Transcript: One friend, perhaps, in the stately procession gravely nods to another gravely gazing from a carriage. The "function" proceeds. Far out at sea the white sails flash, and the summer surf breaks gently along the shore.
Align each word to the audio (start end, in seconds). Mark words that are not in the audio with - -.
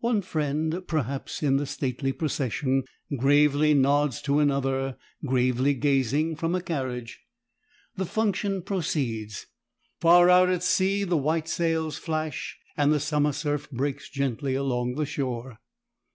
One 0.00 0.20
friend, 0.20 0.82
perhaps, 0.86 1.42
in 1.42 1.56
the 1.56 1.64
stately 1.64 2.12
procession 2.12 2.82
gravely 3.18 3.72
nods 3.72 4.20
to 4.20 4.38
another 4.38 4.98
gravely 5.24 5.72
gazing 5.72 6.36
from 6.36 6.54
a 6.54 6.60
carriage. 6.60 7.22
The 7.96 8.04
"function" 8.04 8.60
proceeds. 8.60 9.46
Far 9.98 10.28
out 10.28 10.50
at 10.50 10.62
sea 10.62 11.04
the 11.04 11.16
white 11.16 11.48
sails 11.48 11.96
flash, 11.96 12.58
and 12.76 12.92
the 12.92 13.00
summer 13.00 13.32
surf 13.32 13.70
breaks 13.70 14.10
gently 14.10 14.54
along 14.54 14.96
the 14.96 15.06
shore. 15.06 15.58